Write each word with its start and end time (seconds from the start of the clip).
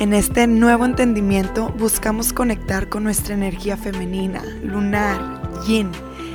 En 0.00 0.12
este 0.12 0.46
nuevo 0.46 0.84
entendimiento 0.84 1.70
buscamos 1.76 2.32
conectar 2.32 2.88
con 2.88 3.02
nuestra 3.02 3.34
energía 3.34 3.76
femenina, 3.76 4.44
lunar, 4.62 5.42
yin, 5.66 5.90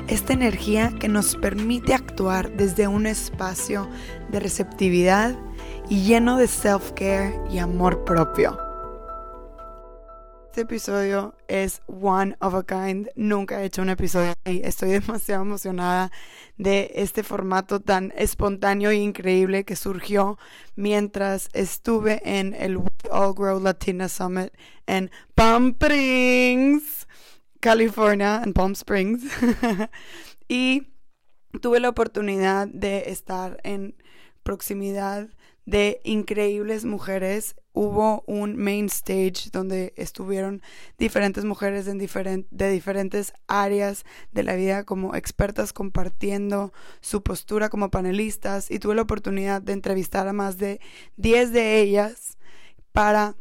esta 0.09 0.33
energía 0.33 0.91
que 0.99 1.07
nos 1.07 1.37
permite 1.37 1.93
actuar 1.93 2.51
desde 2.57 2.89
un 2.89 3.05
espacio 3.05 3.87
de 4.29 4.41
receptividad 4.41 5.33
y 5.87 6.03
lleno 6.03 6.35
de 6.35 6.49
self-care 6.49 7.39
y 7.49 7.59
amor 7.59 8.03
propio. 8.03 8.72
Este 10.53 10.61
episodio 10.61 11.35
es 11.47 11.81
one 11.87 12.37
of 12.39 12.53
a 12.53 12.61
kind. 12.61 13.09
Nunca 13.15 13.59
he 13.59 13.65
hecho 13.65 13.81
un 13.81 13.89
episodio 13.89 14.33
así. 14.45 14.61
Estoy 14.63 14.89
demasiado 14.99 15.41
emocionada 15.41 16.11
de 16.57 16.91
este 16.93 17.23
formato 17.23 17.79
tan 17.79 18.13
espontáneo 18.15 18.91
e 18.91 18.97
increíble 18.97 19.63
que 19.63 19.75
surgió 19.75 20.37
mientras 20.75 21.49
estuve 21.53 22.21
en 22.23 22.53
el 22.53 22.77
We 22.77 22.85
All 23.09 23.33
Grow 23.33 23.59
Latina 23.59 24.07
Summit 24.07 24.53
en 24.85 25.09
Palm 25.33 25.69
Springs, 25.69 27.07
California, 27.59 28.43
en 28.45 28.53
Palm 28.53 28.73
Springs. 28.73 29.23
y 30.47 30.93
tuve 31.61 31.79
la 31.79 31.89
oportunidad 31.89 32.67
de 32.67 33.09
estar 33.09 33.59
en 33.63 33.95
proximidad 34.43 35.29
de 35.65 35.99
increíbles 36.03 36.85
mujeres. 36.85 37.55
Hubo 37.75 38.23
un 38.27 38.55
main 38.55 38.85
stage 38.85 39.49
donde 39.51 39.93
estuvieron 39.95 40.61
diferentes 40.99 41.43
mujeres 41.43 41.85
de 41.85 42.69
diferentes 42.69 43.33
áreas 43.47 44.05
de 44.31 44.43
la 44.43 44.53
vida 44.53 44.83
como 44.83 45.15
expertas 45.15 45.73
compartiendo 45.73 46.71
su 47.01 47.23
postura 47.23 47.69
como 47.69 47.89
panelistas 47.89 48.69
y 48.69 48.77
tuve 48.77 48.93
la 48.93 49.01
oportunidad 49.01 49.59
de 49.59 49.73
entrevistar 49.73 50.27
a 50.27 50.33
más 50.33 50.59
de 50.59 50.81
10 51.17 51.51
de 51.51 51.81
ellas 51.81 52.37
para 52.91 53.35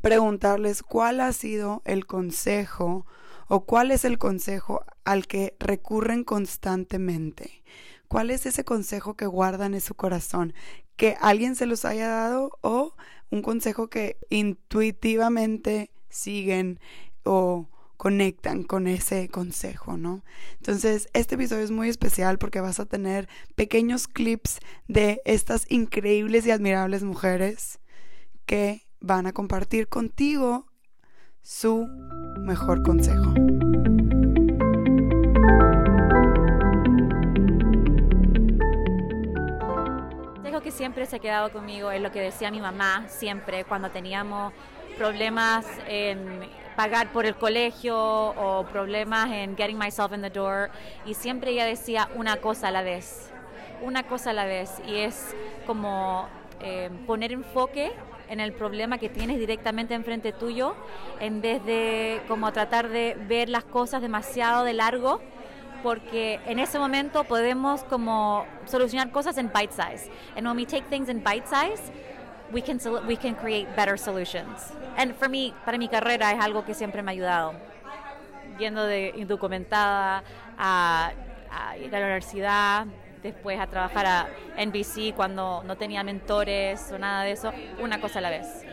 preguntarles 0.00 0.82
cuál 0.82 1.20
ha 1.20 1.34
sido 1.34 1.82
el 1.84 2.06
consejo 2.06 3.04
o 3.48 3.66
cuál 3.66 3.90
es 3.90 4.06
el 4.06 4.16
consejo 4.16 4.82
al 5.04 5.26
que 5.26 5.56
recurren 5.60 6.24
constantemente. 6.24 7.62
¿Cuál 8.08 8.30
es 8.30 8.46
ese 8.46 8.64
consejo 8.64 9.14
que 9.14 9.26
guardan 9.26 9.74
en 9.74 9.82
su 9.82 9.94
corazón? 9.94 10.54
que 10.98 11.16
alguien 11.20 11.54
se 11.54 11.64
los 11.64 11.84
haya 11.84 12.08
dado 12.08 12.58
o 12.60 12.94
un 13.30 13.42
consejo 13.42 13.88
que 13.88 14.16
intuitivamente 14.30 15.90
siguen 16.08 16.80
o 17.24 17.68
conectan 17.96 18.62
con 18.62 18.86
ese 18.86 19.28
consejo, 19.28 19.96
¿no? 19.96 20.22
Entonces, 20.58 21.08
este 21.14 21.34
episodio 21.34 21.64
es 21.64 21.72
muy 21.72 21.88
especial 21.88 22.38
porque 22.38 22.60
vas 22.60 22.78
a 22.78 22.86
tener 22.86 23.28
pequeños 23.56 24.06
clips 24.06 24.60
de 24.86 25.20
estas 25.24 25.66
increíbles 25.68 26.46
y 26.46 26.52
admirables 26.52 27.02
mujeres 27.02 27.80
que 28.46 28.86
van 29.00 29.26
a 29.26 29.32
compartir 29.32 29.88
contigo 29.88 30.66
su 31.42 31.86
mejor 32.40 32.82
consejo. 32.82 33.34
Siempre 40.78 41.06
se 41.06 41.16
ha 41.16 41.18
quedado 41.18 41.50
conmigo 41.50 41.90
es 41.90 42.00
lo 42.00 42.12
que 42.12 42.20
decía 42.20 42.52
mi 42.52 42.60
mamá 42.60 43.04
siempre 43.08 43.64
cuando 43.64 43.90
teníamos 43.90 44.52
problemas 44.96 45.66
en 45.88 46.48
pagar 46.76 47.10
por 47.10 47.26
el 47.26 47.34
colegio 47.34 47.96
o 47.98 48.64
problemas 48.66 49.28
en 49.32 49.56
getting 49.56 49.76
myself 49.76 50.12
in 50.12 50.22
the 50.22 50.30
door 50.30 50.70
y 51.04 51.14
siempre 51.14 51.50
ella 51.50 51.64
decía 51.64 52.08
una 52.14 52.36
cosa 52.36 52.68
a 52.68 52.70
la 52.70 52.82
vez, 52.82 53.28
una 53.82 54.04
cosa 54.04 54.30
a 54.30 54.34
la 54.34 54.44
vez 54.44 54.80
y 54.86 54.98
es 54.98 55.34
como 55.66 56.28
eh, 56.60 56.90
poner 57.08 57.32
enfoque 57.32 57.90
en 58.28 58.38
el 58.38 58.52
problema 58.52 58.98
que 58.98 59.08
tienes 59.08 59.40
directamente 59.40 59.94
enfrente 59.94 60.32
tuyo 60.32 60.76
en 61.18 61.40
vez 61.40 61.64
de 61.64 62.20
como 62.28 62.52
tratar 62.52 62.88
de 62.88 63.16
ver 63.26 63.48
las 63.48 63.64
cosas 63.64 64.00
demasiado 64.00 64.62
de 64.62 64.74
largo 64.74 65.20
porque 65.82 66.40
en 66.46 66.58
ese 66.58 66.78
momento 66.78 67.24
podemos 67.24 67.84
como 67.84 68.46
solucionar 68.66 69.10
cosas 69.10 69.38
en 69.38 69.50
bite 69.52 69.72
size. 69.72 70.10
And 70.36 70.46
when 70.46 70.56
we 70.56 70.66
take 70.66 70.84
things 70.88 71.08
in 71.08 71.22
bite 71.22 71.46
size, 71.46 71.92
we 72.52 72.62
can 72.62 72.78
we 73.06 73.16
can 73.16 73.34
create 73.34 73.68
better 73.76 73.98
solutions. 73.98 74.72
And 74.96 75.14
for 75.14 75.28
me, 75.28 75.54
para 75.64 75.78
mi 75.78 75.88
carrera 75.88 76.32
es 76.32 76.40
algo 76.40 76.64
que 76.64 76.74
siempre 76.74 77.02
me 77.02 77.10
ha 77.10 77.12
ayudado. 77.12 77.54
Yendo 78.58 78.84
de 78.84 79.12
indocumentada 79.16 80.24
a, 80.58 81.12
a 81.50 81.76
ir 81.78 81.94
a 81.94 82.00
la 82.00 82.06
universidad, 82.06 82.86
después 83.22 83.60
a 83.60 83.66
trabajar 83.66 84.06
a 84.06 84.28
NBC 84.56 85.14
cuando 85.14 85.62
no 85.64 85.76
tenía 85.76 86.02
mentores 86.02 86.90
o 86.92 86.98
nada 86.98 87.22
de 87.22 87.32
eso, 87.32 87.52
una 87.80 88.00
cosa 88.00 88.18
a 88.18 88.22
la 88.22 88.30
vez. 88.30 88.64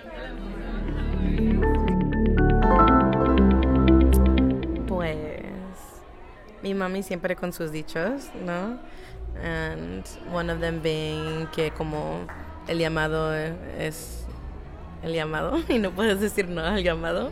Mi 6.65 6.73
mami 6.73 7.03
siempre 7.03 7.35
con 7.35 7.53
sus 7.53 7.71
dichos, 7.71 8.33
¿no? 8.43 8.79
And 9.43 10.03
one 10.31 10.49
of 10.49 10.61
them 10.61 10.79
being 10.81 11.47
que 11.53 11.69
como 11.69 12.25
el 12.67 12.79
llamado 12.79 13.31
es 13.77 14.25
el 15.03 15.13
llamado 15.13 15.63
y 15.69 15.77
no 15.77 15.91
puedes 15.91 16.19
decir 16.19 16.47
no 16.47 16.63
al 16.63 16.81
llamado. 16.81 17.31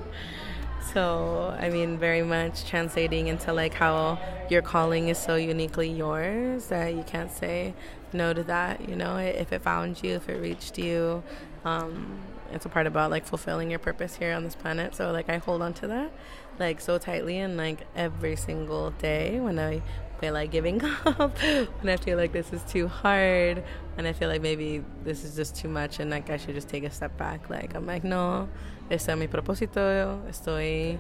So, 0.93 1.55
I 1.59 1.69
mean, 1.69 1.97
very 1.97 2.21
much 2.21 2.65
translating 2.65 3.27
into 3.27 3.51
like 3.53 3.73
how 3.73 4.19
your 4.51 4.61
calling 4.61 5.07
is 5.07 5.17
so 5.17 5.35
uniquely 5.35 5.89
yours 5.89 6.67
that 6.67 6.93
you 6.93 7.01
can't 7.01 7.31
say 7.31 7.73
no 8.11 8.33
to 8.33 8.43
that, 8.43 8.87
you 8.87 8.95
know, 8.95 9.17
if 9.17 9.51
it 9.51 9.63
found 9.63 10.03
you, 10.03 10.11
if 10.13 10.29
it 10.29 10.39
reached 10.39 10.77
you. 10.77 11.23
Um, 11.65 12.19
it's 12.51 12.67
a 12.67 12.69
part 12.69 12.85
about 12.85 13.09
like 13.09 13.25
fulfilling 13.25 13.71
your 13.71 13.79
purpose 13.79 14.15
here 14.15 14.35
on 14.35 14.43
this 14.43 14.53
planet. 14.53 14.93
So, 14.93 15.11
like, 15.11 15.27
I 15.27 15.37
hold 15.37 15.63
on 15.63 15.73
to 15.75 15.87
that 15.87 16.11
like 16.59 16.81
so 16.81 16.97
tightly 16.97 17.39
and 17.39 17.57
like 17.57 17.79
every 17.95 18.35
single 18.35 18.91
day 18.91 19.39
when 19.39 19.59
I 19.59 19.81
feel 20.19 20.33
like 20.33 20.51
giving 20.51 20.81
up, 21.05 21.37
when 21.39 21.89
I 21.89 21.97
feel 21.97 22.17
like 22.17 22.31
this 22.31 22.53
is 22.53 22.63
too 22.63 22.87
hard, 22.87 23.63
and 23.97 24.07
I 24.07 24.13
feel 24.13 24.29
like 24.29 24.41
maybe 24.41 24.83
this 25.03 25.23
is 25.23 25.35
just 25.35 25.55
too 25.55 25.67
much 25.67 25.99
and 25.99 26.09
like 26.09 26.29
I 26.29 26.37
should 26.37 26.55
just 26.55 26.69
take 26.69 26.83
a 26.83 26.89
step 26.89 27.17
back. 27.17 27.49
Like 27.49 27.75
I'm 27.75 27.85
like, 27.85 28.03
no, 28.03 28.47
este 28.89 29.09
es 29.09 29.17
mi 29.17 29.27
propósito, 29.27 30.21
estoy, 30.29 30.97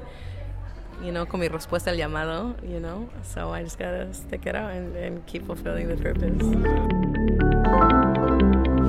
you 1.03 1.11
know, 1.11 1.25
con 1.25 1.39
mi 1.39 1.47
respuesta 1.47 1.91
al 1.91 1.97
llamado, 1.97 2.55
you 2.69 2.79
know. 2.79 3.09
So 3.23 3.51
I 3.51 3.63
just 3.63 3.79
gotta 3.79 4.13
stick 4.13 4.45
it 4.45 4.55
out 4.55 4.71
and, 4.71 4.95
and 4.95 5.25
keep 5.25 5.45
fulfilling 5.45 5.87
the 5.87 5.97
purpose. 5.97 6.43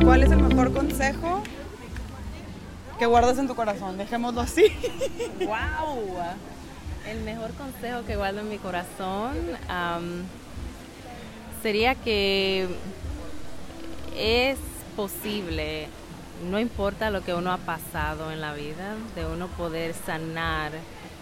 ¿Cuál 0.04 0.22
es 0.22 0.32
el 0.32 0.40
mejor 0.40 0.72
consejo 0.72 1.42
que 3.04 3.08
guardas 3.08 3.36
en 3.36 3.46
tu 3.46 3.54
corazón? 3.54 3.98
Dejémoslo 3.98 4.40
así. 4.40 4.64
¡Wow! 5.40 6.16
El 7.06 7.20
mejor 7.20 7.50
consejo 7.52 8.02
que 8.06 8.16
guardo 8.16 8.40
en 8.40 8.48
mi 8.48 8.56
corazón 8.56 9.36
sería 11.62 11.96
que 11.96 12.66
es 14.16 14.56
posible, 14.96 15.88
no 16.50 16.58
importa 16.58 17.10
lo 17.10 17.22
que 17.22 17.34
uno 17.34 17.52
ha 17.52 17.58
pasado 17.58 18.32
en 18.32 18.40
la 18.40 18.54
vida, 18.54 18.94
de 19.14 19.26
uno 19.26 19.48
poder 19.48 19.92
sanar 19.92 20.72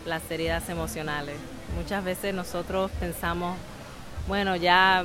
las 0.07 0.31
heridas 0.31 0.69
emocionales. 0.69 1.35
Muchas 1.77 2.05
veces 2.05 2.33
nosotros 2.33 2.93
pensamos, 3.01 3.57
bueno, 4.29 4.55
ya 4.55 5.05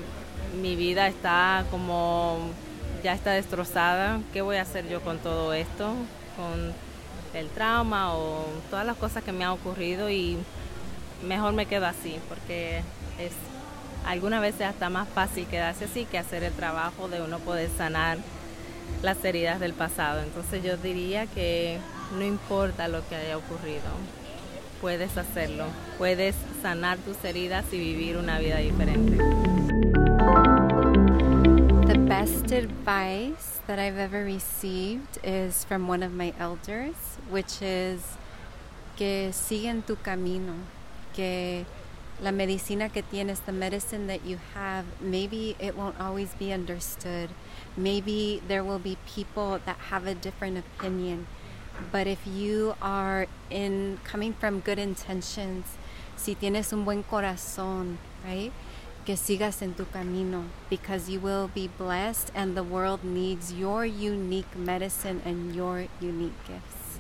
mi 0.62 0.76
vida 0.76 1.08
está 1.08 1.66
como, 1.72 2.38
ya 3.04 3.14
está 3.14 3.32
destrozada, 3.32 4.20
¿qué 4.32 4.44
voy 4.44 4.58
a 4.58 4.62
hacer 4.62 4.88
yo 4.88 5.02
con 5.02 5.18
todo 5.18 5.56
esto? 5.56 5.96
Con 6.38 6.74
el 7.34 7.50
trauma 7.50 8.16
o 8.16 8.46
todas 8.70 8.86
las 8.86 8.96
cosas 8.96 9.24
que 9.24 9.32
me 9.32 9.44
han 9.44 9.52
ocurrido 9.52 10.10
y 10.10 10.38
mejor 11.28 11.54
me 11.54 11.66
quedo 11.66 11.86
así, 11.86 12.20
porque 12.30 12.78
es 13.20 13.34
algunas 14.06 14.42
veces 14.42 14.62
hasta 14.62 14.90
más 14.90 15.08
fácil 15.10 15.46
quedarse 15.48 15.86
así 15.86 16.06
que 16.06 16.18
hacer 16.18 16.44
el 16.44 16.54
trabajo 16.54 17.10
de 17.10 17.22
uno 17.22 17.40
poder 17.40 17.70
sanar 17.78 18.18
las 19.02 19.24
heridas 19.26 19.60
del 19.60 19.74
pasado. 19.74 20.22
Entonces 20.22 20.64
yo 20.64 20.78
diría 20.78 21.26
que 21.28 21.78
no 22.18 22.24
importa 22.24 22.88
lo 22.88 23.08
que 23.08 23.16
haya 23.16 23.38
ocurrido, 23.38 23.82
puedes 24.82 25.18
hacerlo, 25.18 25.66
puedes 25.98 26.36
sanar 26.62 26.98
tus 27.00 27.22
heridas 27.24 27.66
y 27.72 27.78
vivir 27.78 28.18
una 28.18 28.40
vida 28.40 28.58
diferente. 28.58 29.18
Best 32.28 32.52
advice 32.52 33.62
that 33.68 33.80
I've 33.80 33.98
ever 33.98 34.22
received 34.26 35.18
is 35.24 35.64
from 35.64 35.88
one 35.88 36.04
of 36.04 36.12
my 36.12 36.34
elders, 36.38 36.96
which 37.30 37.62
is 37.62 38.18
que 38.98 39.32
siguen 39.32 39.86
tu 39.88 39.96
camino, 39.96 40.56
que 41.14 41.66
la 42.22 42.32
medicina 42.32 42.90
que 42.90 43.02
tienes, 43.02 43.40
the 43.46 43.54
medicine 43.54 44.08
that 44.08 44.26
you 44.26 44.40
have, 44.54 44.84
maybe 45.00 45.56
it 45.58 45.78
won't 45.78 46.02
always 46.02 46.34
be 46.34 46.52
understood. 46.52 47.30
Maybe 47.78 48.42
there 48.46 48.62
will 48.62 48.80
be 48.80 48.98
people 49.08 49.62
that 49.66 49.78
have 49.90 50.06
a 50.06 50.14
different 50.14 50.58
opinion. 50.58 51.28
But 51.94 52.08
if 52.08 52.28
you 52.28 52.76
are 52.82 53.28
in 53.50 54.00
coming 54.04 54.34
from 54.34 54.60
good 54.60 54.80
intentions, 54.80 55.78
si 56.18 56.36
tienes 56.36 56.74
un 56.74 56.84
buen 56.84 57.06
corazón, 57.06 57.96
right? 58.26 58.52
Que 59.08 59.16
sigas 59.16 59.62
en 59.62 59.74
tu 59.74 59.86
camino 59.86 60.44
because 60.70 61.10
you 61.10 61.22
will 61.22 61.50
be 61.56 61.70
blessed 61.80 62.30
and 62.36 62.58
the 62.58 62.62
world 62.62 63.06
needs 63.06 63.54
your 63.54 63.86
unique 63.86 64.54
medicine 64.58 65.22
and 65.24 65.56
your 65.56 65.88
unique 66.02 66.36
gifts. 66.46 67.00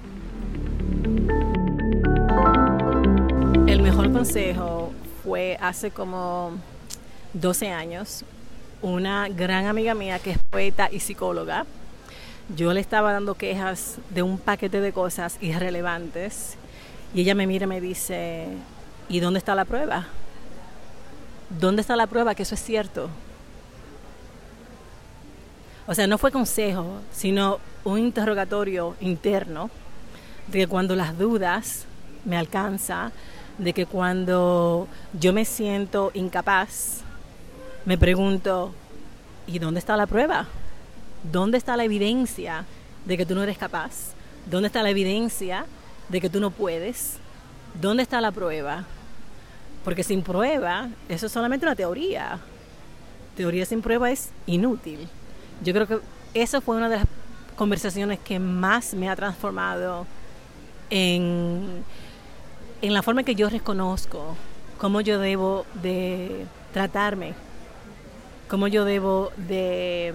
El 3.68 3.81
mejor 3.81 4.13
consejo 4.13 4.94
fue 5.21 5.57
hace 5.59 5.92
como 5.92 6.54
12 7.33 7.71
años. 7.71 8.24
Una 8.81 9.27
gran 9.27 9.65
amiga 9.65 9.94
mía 9.94 10.19
que 10.19 10.31
es 10.31 10.38
poeta 10.50 10.88
y 10.89 11.01
psicóloga. 11.01 11.65
Yo 12.56 12.71
le 12.71 12.80
estaba 12.80 13.12
dando 13.12 13.36
quejas 13.36 13.98
de 14.12 14.21
un 14.24 14.38
paquete 14.38 14.80
de 14.80 14.94
cosas 14.94 15.38
irrelevantes 15.42 16.56
y 17.13 17.19
ella 17.24 17.36
me 17.36 17.48
mira 17.48 17.65
y 17.65 17.68
me 17.68 17.81
dice, 17.81 18.48
¿y 19.09 19.19
dónde 19.19 19.39
está 19.39 19.56
la 19.56 19.65
prueba? 19.65 20.07
¿Dónde 21.49 21.81
está 21.81 21.95
la 21.95 22.07
prueba 22.07 22.35
que 22.35 22.44
eso 22.44 22.55
es 22.55 22.63
cierto? 22.63 23.09
O 25.88 25.95
sea, 25.95 26.05
no 26.05 26.17
fue 26.17 26.31
consejo, 26.31 26.99
sino 27.13 27.59
un 27.85 27.99
interrogatorio 27.99 28.95
interno 28.99 29.69
de 30.47 30.59
que 30.59 30.67
cuando 30.67 30.95
las 30.95 31.17
dudas 31.17 31.85
me 32.25 32.38
alcanzan, 32.38 33.13
de 33.57 33.71
que 33.71 33.85
cuando 33.85 34.88
yo 35.13 35.31
me 35.31 35.45
siento 35.45 36.11
incapaz, 36.13 37.01
me 37.85 37.97
pregunto, 37.97 38.73
¿y 39.47 39.59
dónde 39.59 39.79
está 39.79 39.95
la 39.95 40.07
prueba? 40.07 40.45
¿Dónde 41.31 41.57
está 41.57 41.77
la 41.77 41.85
evidencia 41.85 42.65
de 43.05 43.17
que 43.17 43.25
tú 43.25 43.33
no 43.33 43.44
eres 43.44 43.57
capaz? 43.57 44.13
¿Dónde 44.45 44.67
está 44.67 44.83
la 44.83 44.89
evidencia 44.89 45.65
de 46.09 46.19
que 46.19 46.29
tú 46.29 46.41
no 46.41 46.51
puedes? 46.51 47.17
¿Dónde 47.81 48.03
está 48.03 48.19
la 48.19 48.31
prueba? 48.31 48.85
Porque 49.87 50.03
sin 50.03 50.21
prueba, 50.21 50.89
eso 51.07 51.27
es 51.27 51.31
solamente 51.31 51.65
una 51.65 51.73
teoría. 51.73 52.41
Teoría 53.37 53.65
sin 53.65 53.81
prueba 53.81 54.11
es 54.11 54.31
inútil. 54.45 55.07
Yo 55.63 55.73
creo 55.73 55.87
que 55.87 55.99
esa 56.33 56.59
fue 56.59 56.75
una 56.75 56.89
de 56.89 56.97
las 56.97 57.05
conversaciones 57.55 58.19
que 58.19 58.37
más 58.37 58.93
me 58.93 59.07
ha 59.07 59.15
transformado 59.15 60.05
en 60.89 61.85
en 62.81 62.93
la 62.93 63.01
forma 63.01 63.23
que 63.23 63.35
yo 63.35 63.49
reconozco 63.49 64.35
cómo 64.77 64.99
yo 64.99 65.19
debo 65.19 65.65
de 65.81 66.45
tratarme, 66.73 67.33
cómo 68.49 68.67
yo 68.67 68.83
debo 68.83 69.31
de 69.37 70.13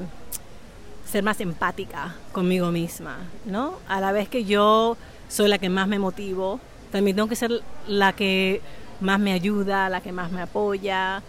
ser 1.06 1.24
más 1.24 1.40
empática 1.40 2.14
conmigo 2.32 2.70
misma, 2.70 3.16
¿no? 3.46 3.78
A 3.88 4.00
la 4.02 4.12
vez 4.12 4.28
que 4.28 4.44
yo 4.44 4.98
soy 5.30 5.48
la 5.48 5.56
que 5.56 5.70
más 5.70 5.88
me 5.88 5.98
motivo, 5.98 6.60
también 6.90 7.16
tengo 7.16 7.28
que 7.30 7.36
ser 7.36 7.62
la 7.88 8.12
que 8.12 8.60
más 9.02 9.20
me 9.20 9.32
ayuda, 9.32 9.88
la 9.88 10.00
que 10.00 10.12
más 10.12 10.30
me 10.32 10.42
apoya. 10.42 11.22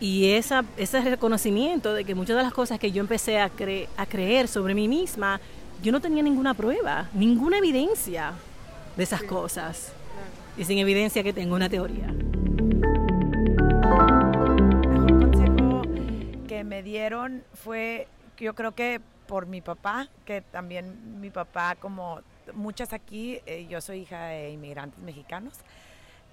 Y 0.00 0.32
esa, 0.32 0.64
ese 0.76 1.00
reconocimiento 1.00 1.94
de 1.94 2.04
que 2.04 2.14
muchas 2.14 2.36
de 2.36 2.42
las 2.42 2.52
cosas 2.52 2.78
que 2.78 2.92
yo 2.92 3.00
empecé 3.00 3.38
a, 3.38 3.50
a 3.96 4.06
creer 4.06 4.48
sobre 4.48 4.74
mí 4.74 4.88
misma, 4.88 5.40
yo 5.82 5.92
no 5.92 6.00
tenía 6.00 6.22
ninguna 6.22 6.54
prueba, 6.54 7.08
ninguna 7.14 7.58
evidencia 7.58 8.32
de 8.96 9.02
esas 9.02 9.22
cosas 9.22 9.92
y 10.56 10.64
sin 10.64 10.78
evidencia 10.78 11.22
que 11.22 11.32
tengo 11.32 11.54
una 11.54 11.68
teoría. 11.68 12.06
El 12.06 12.22
mejor 14.92 15.20
consejo 15.20 15.82
que 16.48 16.64
me 16.64 16.82
dieron 16.82 17.44
fue, 17.54 18.08
yo 18.38 18.54
creo 18.54 18.72
que 18.72 19.00
por 19.26 19.46
mi 19.46 19.60
papá, 19.60 20.08
que 20.24 20.42
también 20.42 21.20
mi 21.20 21.30
papá, 21.30 21.76
como 21.76 22.20
muchas 22.52 22.92
aquí, 22.92 23.40
eh, 23.46 23.66
yo 23.68 23.80
soy 23.80 24.00
hija 24.00 24.26
de 24.26 24.50
inmigrantes 24.50 24.98
mexicanos 25.00 25.54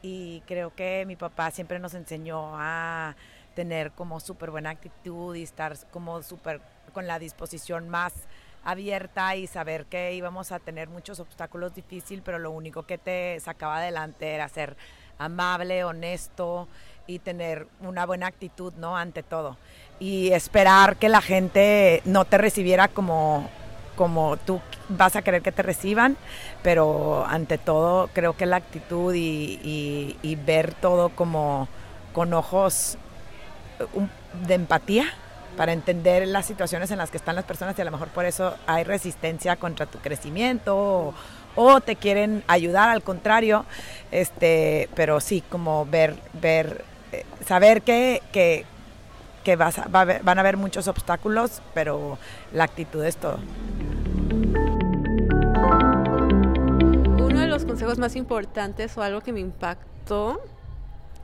y 0.01 0.42
creo 0.48 0.74
que 0.74 1.06
mi 1.06 1.15
papá 1.15 1.51
siempre 1.51 1.80
nos 1.80 1.94
enseñó 1.94 2.51
a 2.56 3.15
tener 3.56 3.92
como 3.92 4.19
súper 4.19 4.51
buena 4.51 4.69
actitud 4.69 5.36
y 5.36 5.44
estar 5.44 5.75
como 5.92 6.24
súper 6.24 6.62
con 6.94 7.07
la 7.07 7.19
disposición 7.19 7.89
más 7.89 8.13
abierta 8.63 9.36
y 9.36 9.48
saber 9.48 9.86
que 9.86 10.13
íbamos 10.13 10.51
a 10.51 10.59
tener 10.59 10.88
muchos 10.88 11.19
obstáculos 11.19 11.74
difíciles, 11.74 12.24
pero 12.24 12.39
lo 12.39 12.51
único 12.51 12.83
que 12.83 12.98
te 12.98 13.39
sacaba 13.39 13.77
adelante 13.77 14.33
era 14.33 14.48
ser 14.50 14.77
amable, 15.18 15.83
honesto 15.83 16.68
y 17.07 17.19
tener 17.19 17.68
una 17.81 18.06
buena 18.06 18.27
actitud, 18.27 18.74
¿no? 18.77 18.98
Ante 18.98 19.24
todo. 19.24 19.57
Y 20.00 20.31
esperar 20.31 20.98
que 20.98 21.09
la 21.09 21.21
gente 21.21 22.01
no 22.06 22.25
te 22.25 22.38
recibiera 22.38 22.88
como, 22.88 23.50
como 24.01 24.36
tú 24.36 24.59
vas 24.89 25.15
a 25.15 25.21
querer 25.21 25.44
que 25.44 25.51
te 25.51 25.62
reciban, 25.62 26.18
pero 26.63 27.24
ante 27.27 27.59
todo 27.59 28.09
creo 28.13 28.36
que 28.36 28.48
la 28.48 28.56
actitud 28.56 29.13
y, 29.15 30.38
ver 30.44 30.74
todo 30.74 31.09
como 31.09 31.68
con 32.12 32.33
ojos 32.33 32.98
de 34.48 34.56
empatía 34.56 35.06
para 35.56 35.71
entender 35.71 36.27
las 36.27 36.48
situaciones 36.48 36.89
en 36.89 36.98
las 36.98 37.12
que 37.12 37.18
están 37.18 37.36
las 37.36 37.45
personas 37.45 37.77
y 37.77 37.81
a 37.83 37.86
lo 37.86 37.92
mejor 37.92 38.07
por 38.07 38.25
eso 38.25 38.56
hay 38.65 38.83
resistencia 38.83 39.56
contra 39.56 39.86
tu 39.86 40.00
crecimiento 40.00 41.13
o, 41.56 41.81
te 41.81 41.95
quieren 41.95 42.44
ayudar 42.48 42.89
al 42.89 43.03
contrario, 43.03 43.65
este, 44.09 44.89
pero 44.95 45.19
sí 45.19 45.44
como 45.48 45.86
ver, 45.86 46.15
ver, 46.42 46.83
eh, 47.12 47.24
saber 47.45 47.83
que, 47.83 48.24
que, 48.31 48.65
van 49.56 50.38
a 50.38 50.42
haber 50.42 50.57
muchos 50.57 50.88
obstáculos, 50.88 51.62
pero 51.75 52.18
la 52.51 52.63
actitud 52.63 53.06
es 53.06 53.18
todo. 53.18 53.38
Consejos 57.81 57.98
más 57.98 58.16
importantes 58.16 58.95
o 58.95 59.01
algo 59.01 59.22
que 59.22 59.33
me 59.33 59.39
impactó 59.39 60.39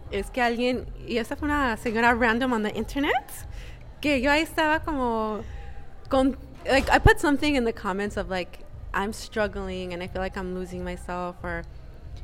es 0.10 0.32
que 0.32 0.42
alguien, 0.42 0.88
y 1.08 1.18
esta 1.18 1.36
fue 1.36 1.48
una 1.48 1.78
señora 1.78 2.16
random 2.16 2.52
on 2.54 2.64
the 2.64 2.72
internet, 2.76 3.32
que 4.02 4.22
yo 4.22 4.32
ahí 4.32 4.42
estaba 4.42 4.80
como 4.80 5.44
like 6.66 6.90
I 6.90 6.98
put 6.98 7.20
something 7.20 7.56
in 7.56 7.64
the 7.64 7.74
comments 7.74 8.18
of 8.18 8.30
like 8.32 8.66
I'm 8.92 9.14
struggling 9.14 9.94
and 9.94 10.02
I 10.02 10.08
feel 10.08 10.22
like 10.22 10.36
I'm 10.36 10.56
losing 10.56 10.84
myself 10.84 11.36
or 11.44 11.62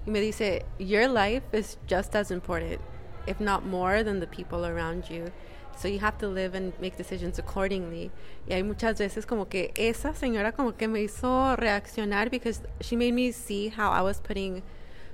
y 0.08 0.12
me 0.12 0.20
dice 0.20 0.64
your 0.80 1.08
life 1.08 1.44
is 1.52 1.78
just 1.86 2.16
as 2.16 2.32
important 2.32 2.82
if 3.28 3.40
not 3.40 3.66
more 3.66 4.04
than 4.04 4.20
the 4.20 4.28
people 4.28 4.66
around 4.66 5.10
you 5.12 5.32
so 5.76 5.88
you 5.88 6.00
have 6.00 6.18
to 6.18 6.28
live 6.28 6.54
and 6.54 6.74
make 6.80 6.98
decisions 6.98 7.40
accordingly 7.40 8.12
y 8.48 8.56
hay 8.56 8.64
muchas 8.64 8.98
veces 8.98 9.26
como 9.26 9.46
que 9.46 9.72
esa 9.76 10.14
señora 10.14 10.54
como 10.56 10.74
que 10.74 10.88
me 10.88 11.02
hizo 11.02 11.56
reaccionar 11.56 12.30
because 12.30 12.62
she 12.82 12.96
made 12.96 13.14
me 13.14 13.32
see 13.32 13.70
how 13.70 13.92
I 13.92 14.02
was 14.02 14.20
putting 14.20 14.64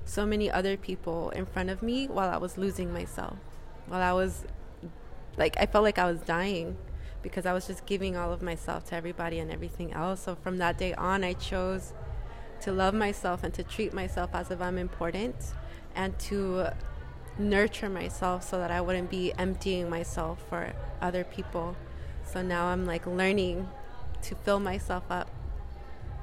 so 0.05 0.25
many 0.25 0.49
other 0.49 0.77
people 0.77 1.29
in 1.31 1.45
front 1.45 1.69
of 1.69 1.81
me 1.81 2.07
while 2.07 2.29
I 2.29 2.37
was 2.37 2.57
losing 2.57 2.91
myself 2.91 3.37
while 3.87 4.01
I 4.01 4.13
was 4.13 4.45
like 5.37 5.55
I 5.59 5.65
felt 5.65 5.83
like 5.83 5.97
I 5.97 6.05
was 6.05 6.19
dying 6.21 6.77
because 7.21 7.45
I 7.45 7.53
was 7.53 7.67
just 7.67 7.85
giving 7.85 8.15
all 8.15 8.31
of 8.31 8.41
myself 8.41 8.85
to 8.85 8.95
everybody 8.95 9.39
and 9.39 9.51
everything 9.51 9.91
else. 9.93 10.21
So 10.21 10.35
from 10.35 10.57
that 10.57 10.77
day 10.77 10.93
on, 10.93 11.23
I 11.23 11.33
chose 11.33 11.93
to 12.61 12.71
love 12.71 12.93
myself 12.93 13.43
and 13.43 13.53
to 13.53 13.63
treat 13.63 13.93
myself 13.93 14.31
as 14.33 14.51
if 14.51 14.61
I'm 14.61 14.77
important 14.77 15.35
and 15.95 16.17
to 16.19 16.71
nurture 17.39 17.89
myself 17.89 18.43
so 18.43 18.57
that 18.59 18.69
I 18.69 18.81
wouldn't 18.81 19.09
be 19.09 19.33
emptying 19.37 19.89
myself 19.89 20.43
for 20.49 20.73
other 21.01 21.23
people. 21.23 21.75
So 22.23 22.41
now 22.41 22.65
I'm 22.67 22.85
like 22.85 23.07
learning 23.07 23.67
to 24.23 24.35
fill 24.35 24.59
myself 24.59 25.03
up 25.09 25.29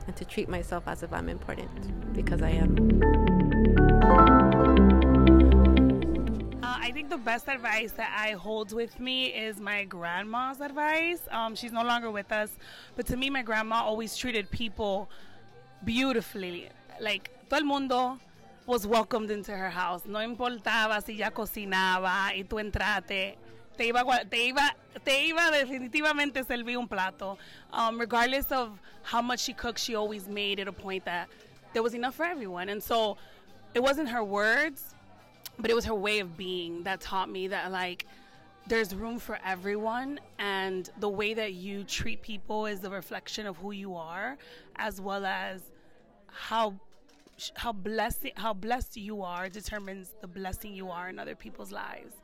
and 0.06 0.14
to 0.16 0.24
treat 0.24 0.48
myself 0.48 0.84
as 0.86 1.02
if 1.02 1.12
I'm 1.12 1.28
important 1.28 2.12
because 2.12 2.42
I 2.42 2.50
am. 2.50 2.76
I 6.62 6.92
think 6.92 7.10
the 7.10 7.18
best 7.18 7.48
advice 7.48 7.92
that 7.92 8.14
I 8.16 8.32
hold 8.32 8.72
with 8.72 9.00
me 9.00 9.26
is 9.26 9.58
my 9.58 9.84
grandma's 9.84 10.60
advice. 10.60 11.20
Um, 11.32 11.56
she's 11.56 11.72
no 11.72 11.82
longer 11.82 12.10
with 12.10 12.30
us, 12.30 12.50
but 12.94 13.06
to 13.06 13.16
me, 13.16 13.28
my 13.28 13.42
grandma 13.42 13.82
always 13.82 14.16
treated 14.16 14.50
people 14.50 15.10
beautifully. 15.84 16.68
Like, 17.00 17.30
todo 17.48 17.58
el 17.60 17.66
mundo 17.66 18.18
was 18.66 18.86
welcomed 18.86 19.30
into 19.30 19.52
her 19.52 19.70
house. 19.70 20.02
No 20.06 20.18
importaba 20.18 21.02
si 21.04 21.14
ya 21.14 21.30
cocinaba 21.30 22.34
y 22.36 22.44
tú 22.44 22.60
entraste. 22.60 23.36
Te 23.76 23.92
iba, 23.92 24.30
te 24.30 24.52
iba, 24.52 24.70
te 25.04 25.30
iba 25.30 25.50
definitivamente 25.50 26.44
servir 26.44 26.78
un 26.78 26.88
plato. 26.88 27.38
Um, 27.72 27.98
regardless 27.98 28.50
of 28.50 28.80
how 29.02 29.22
much 29.22 29.40
she 29.40 29.52
cooked, 29.52 29.78
she 29.78 29.94
always 29.94 30.28
made 30.28 30.58
it 30.58 30.66
a 30.66 30.72
point 30.72 31.04
that 31.04 31.28
there 31.72 31.82
was 31.82 31.94
enough 31.94 32.14
for 32.14 32.24
everyone. 32.24 32.70
And 32.70 32.82
so 32.82 33.18
it 33.74 33.82
wasn't 33.82 34.08
her 34.08 34.24
words, 34.24 34.94
but 35.58 35.70
it 35.70 35.74
was 35.74 35.84
her 35.84 35.94
way 35.94 36.20
of 36.20 36.36
being 36.36 36.82
that 36.84 37.00
taught 37.00 37.30
me 37.30 37.48
that 37.48 37.70
like 37.70 38.06
there's 38.66 38.94
room 38.94 39.18
for 39.18 39.38
everyone 39.44 40.18
and 40.38 40.90
the 40.98 41.08
way 41.08 41.34
that 41.34 41.52
you 41.52 41.84
treat 41.84 42.20
people 42.20 42.66
is 42.66 42.80
the 42.80 42.90
reflection 42.90 43.46
of 43.46 43.56
who 43.58 43.70
you 43.70 43.94
are 43.94 44.36
as 44.76 45.00
well 45.00 45.24
as 45.24 45.62
how 46.26 46.74
how 47.54 47.72
blessed 47.72 48.26
how 48.36 48.52
blessed 48.54 48.96
you 48.96 49.22
are 49.22 49.48
determines 49.48 50.14
the 50.20 50.26
blessing 50.26 50.74
you 50.74 50.90
are 50.90 51.08
in 51.08 51.18
other 51.18 51.34
people's 51.34 51.70
lives. 51.70 52.14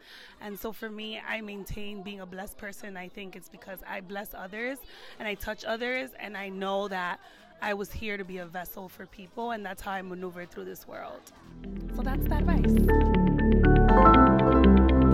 And 0.40 0.59
so 0.59 0.73
for 0.73 0.88
me, 0.88 1.21
I 1.26 1.40
maintain 1.40 2.02
being 2.02 2.21
a 2.21 2.26
blessed 2.26 2.57
person. 2.57 2.97
I 2.97 3.09
think 3.09 3.37
it's 3.37 3.49
because 3.49 3.81
I 3.87 4.00
bless 4.00 4.35
others 4.35 4.78
and 5.19 5.28
I 5.28 5.35
touch 5.35 5.64
others 5.64 6.11
and 6.19 6.37
I 6.37 6.49
know 6.49 6.88
that 6.88 7.21
I 7.61 7.75
was 7.75 7.92
here 7.92 8.16
to 8.16 8.25
be 8.25 8.38
a 8.38 8.47
vessel 8.47 8.88
for 8.88 9.07
people 9.07 9.50
and 9.52 9.64
that's 9.64 9.83
how 9.83 9.92
I 9.92 10.02
maneuver 10.02 10.47
through 10.47 10.64
this 10.64 10.88
world. 10.88 11.21
So 11.95 12.02
that's 12.02 12.26
the 12.26 12.37
advice. 12.37 12.73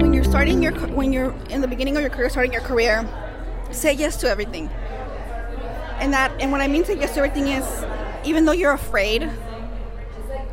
When 0.01 0.15
you're 0.15 0.25
starting 0.25 0.63
your 0.63 0.73
when 0.89 1.13
you're 1.13 1.35
in 1.51 1.61
the 1.61 1.69
beginning 1.69 1.97
of 1.97 2.03
your 2.03 2.11
career, 2.11 2.31
starting 2.31 2.53
your 2.53 2.63
career, 2.63 3.07
say 3.73 3.93
yes 3.93 4.17
to 4.19 4.31
everything. 4.31 4.69
And 5.99 6.13
that 6.13 6.31
and 6.41 6.53
what 6.53 6.61
I 6.61 6.69
mean 6.69 6.85
say 6.85 6.97
yes 6.97 7.15
to 7.15 7.21
everything 7.21 7.49
is 7.49 7.85
even 8.25 8.45
though 8.45 8.53
you're 8.53 8.73
afraid, 8.73 9.29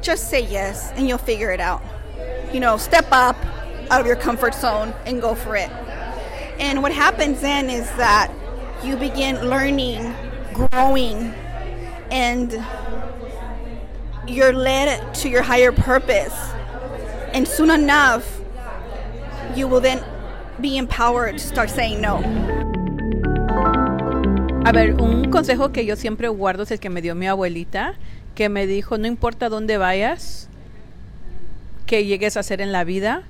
just 0.01 0.29
say 0.29 0.41
yes 0.41 0.91
and 0.95 1.07
you'll 1.07 1.17
figure 1.17 1.51
it 1.51 1.59
out. 1.59 1.81
You 2.53 2.59
know, 2.59 2.77
step 2.77 3.07
up 3.11 3.35
out 3.91 4.01
of 4.01 4.07
your 4.07 4.15
comfort 4.15 4.55
zone 4.55 4.93
and 5.05 5.21
go 5.21 5.35
for 5.35 5.55
it. 5.55 5.69
And 6.59 6.81
what 6.81 6.91
happens 6.91 7.41
then 7.41 7.69
is 7.69 7.87
that 7.97 8.31
you 8.83 8.95
begin 8.95 9.49
learning, 9.49 10.13
growing, 10.53 11.33
and 12.11 12.63
you're 14.27 14.53
led 14.53 15.13
to 15.15 15.29
your 15.29 15.41
higher 15.41 15.71
purpose. 15.71 16.33
And 17.33 17.47
soon 17.47 17.69
enough, 17.69 18.39
you 19.55 19.67
will 19.67 19.81
then 19.81 20.03
be 20.61 20.77
empowered 20.77 21.37
to 21.37 21.43
start 21.43 21.69
saying 21.69 22.01
no. 22.01 22.17
A 24.65 24.71
ver, 24.71 24.95
un 24.99 25.29
consejo 25.31 25.71
que 25.71 25.85
yo 25.85 25.95
siempre 25.95 26.27
guardo 26.29 26.63
es 26.63 26.71
el 26.71 26.79
que 26.79 26.89
me 26.89 27.01
dio 27.01 27.13
mi 27.13 27.27
abuelita, 27.27 27.95
que 28.35 28.49
me 28.49 28.67
dijo, 28.67 28.97
no 28.97 29.07
importa 29.07 29.49
dónde 29.49 29.77
vayas, 29.77 30.49
que 31.85 32.05
llegues 32.05 32.37
a 32.37 32.41
hacer 32.41 32.61
en 32.61 32.71
la 32.71 32.83
vida, 32.83 33.23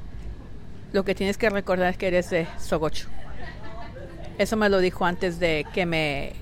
lo 0.91 1.05
que 1.05 1.15
tienes 1.15 1.37
que 1.37 1.49
recordar 1.49 1.91
es 1.91 1.97
que 1.97 2.07
eres 2.07 2.29
de 2.29 2.47
Sogocho. 2.59 3.07
Eso 4.37 4.57
me 4.57 4.69
lo 4.69 4.79
dijo 4.79 5.05
antes 5.05 5.39
de 5.39 5.65
que 5.73 5.85
me 5.85 6.33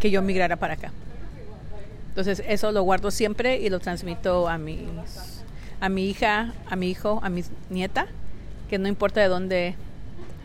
que 0.00 0.10
yo 0.10 0.22
migrara 0.22 0.56
para 0.56 0.74
acá. 0.74 0.92
Entonces, 2.08 2.42
eso 2.46 2.72
lo 2.72 2.82
guardo 2.82 3.10
siempre 3.10 3.58
y 3.58 3.70
lo 3.70 3.80
transmito 3.80 4.48
a 4.48 4.58
mis 4.58 4.78
a 5.80 5.88
mi 5.88 6.08
hija, 6.08 6.52
a 6.70 6.76
mi 6.76 6.90
hijo, 6.90 7.20
a 7.22 7.28
mi 7.28 7.42
nieta, 7.68 8.06
que 8.70 8.78
no 8.78 8.88
importa 8.88 9.20
de 9.20 9.28
dónde 9.28 9.74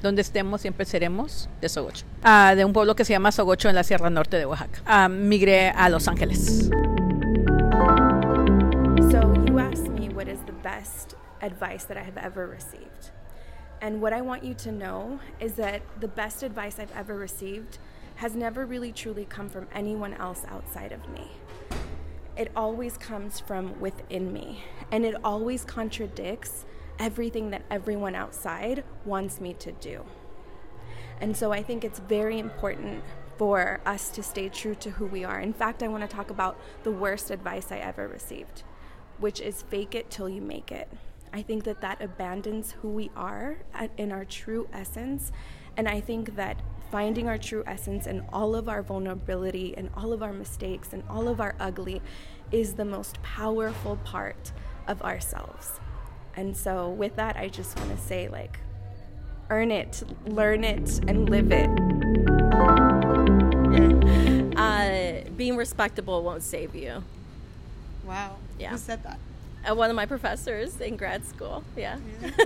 donde 0.02 0.22
estemos, 0.22 0.62
siempre 0.62 0.86
seremos 0.86 1.50
de 1.60 1.70
Sogocho. 1.70 2.06
Ah, 2.24 2.54
de 2.56 2.66
un 2.66 2.74
pueblo 2.74 2.96
que 2.96 3.04
se 3.04 3.14
llama 3.14 3.32
Sogocho 3.32 3.68
en 3.68 3.76
la 3.76 3.84
Sierra 3.84 4.10
Norte 4.10 4.38
de 4.38 4.46
Oaxaca. 4.46 4.82
Ah, 4.86 5.10
migré 5.10 5.70
a 5.70 5.90
Los 5.90 6.08
Ángeles. 6.08 6.70
You 9.46 9.60
asked 9.60 9.90
me 9.90 10.10
what 10.10 10.28
is 10.28 10.40
the 10.42 10.52
best 10.52 11.16
advice 11.42 11.84
that 11.86 11.98
I 11.98 12.04
have 12.04 12.18
ever 12.18 12.48
received. 12.48 13.12
And 13.82 14.02
what 14.02 14.14
I 14.14 14.22
want 14.22 14.44
you 14.44 14.54
to 14.56 14.72
know 14.72 15.20
is 15.40 15.54
that 15.54 15.82
the 16.00 16.08
best 16.08 16.44
advice 16.44 16.80
I've 16.80 16.92
ever 16.96 17.16
received 17.16 17.78
has 18.16 18.36
never 18.36 18.66
really 18.66 18.92
truly 18.92 19.26
come 19.26 19.50
from 19.50 19.68
anyone 19.74 20.14
else 20.16 20.44
outside 20.48 20.92
of 20.92 21.08
me. 21.10 21.32
It 22.36 22.52
always 22.56 22.98
comes 22.98 23.40
from 23.40 23.80
within 23.80 24.34
me, 24.34 24.64
and 24.92 25.06
it 25.06 25.16
always 25.24 25.64
contradicts 25.64 26.66
everything 27.00 27.52
that 27.52 27.64
everyone 27.70 28.16
outside 28.16 28.84
wants 29.06 29.40
me 29.40 29.54
to 29.56 29.72
do. 29.74 30.04
And 31.22 31.36
so 31.36 31.52
I 31.52 31.64
think 31.64 31.84
it's 31.84 32.00
very 32.00 32.40
important 32.40 33.04
for 33.38 33.80
us 33.86 34.10
to 34.10 34.24
stay 34.24 34.50
true 34.50 34.76
to 34.76 34.90
who 34.90 35.06
we 35.06 35.24
are. 35.24 35.40
In 35.40 35.54
fact, 35.54 35.84
I 35.84 35.88
want 35.88 36.08
to 36.08 36.16
talk 36.16 36.32
about 36.32 36.60
the 36.84 36.92
worst 36.92 37.30
advice 37.30 37.72
I 37.72 37.78
ever 37.78 38.08
received, 38.08 38.64
which 39.20 39.40
is 39.42 39.64
fake 39.64 39.96
it 39.96 40.10
till 40.10 40.30
you 40.30 40.42
make 40.42 40.72
it. 40.72 40.90
I 41.34 41.42
think 41.42 41.64
that 41.66 41.82
that 41.82 42.02
abandons 42.02 42.74
who 42.82 42.90
we 42.90 43.12
are 43.16 43.58
at, 43.74 43.92
in 43.98 44.12
our 44.12 44.26
true 44.26 44.68
essence. 44.74 45.32
And 45.76 45.88
I 45.88 46.00
think 46.00 46.36
that 46.36 46.62
finding 46.92 47.28
our 47.28 47.38
true 47.38 47.64
essence 47.68 48.08
and 48.08 48.24
all 48.32 48.56
of 48.56 48.70
our 48.70 48.82
vulnerability 48.82 49.76
and 49.78 49.90
all 49.96 50.14
of 50.14 50.24
our 50.24 50.34
mistakes 50.34 50.94
and 50.94 51.04
all 51.10 51.28
of 51.28 51.42
our 51.42 51.56
ugly 51.60 52.02
is 52.52 52.74
the 52.74 52.86
most 52.86 53.22
powerful 53.22 53.98
part 53.98 54.52
of 54.88 55.02
ourselves. 55.02 55.80
And 56.36 56.56
so, 56.56 56.90
with 56.90 57.16
that, 57.16 57.36
I 57.36 57.50
just 57.50 57.78
want 57.80 57.92
to 57.92 57.98
say, 57.98 58.30
like, 58.30 58.60
earn 59.50 59.72
it, 59.72 60.04
learn 60.26 60.64
it, 60.64 61.00
and 61.08 61.30
live 61.30 61.52
it. 61.52 61.70
Uh, 64.58 65.30
being 65.36 65.56
respectable 65.56 66.24
won't 66.24 66.44
save 66.44 66.76
you. 66.76 67.04
Wow. 68.08 68.38
Yeah. 68.58 68.70
Who 68.70 68.78
said 68.78 69.04
that? 69.04 69.20
Uh, 69.70 69.76
one 69.76 69.90
of 69.90 69.96
my 69.96 70.06
professors 70.06 70.80
in 70.80 70.96
grad 70.96 71.26
school. 71.26 71.64
Yeah. 71.76 71.98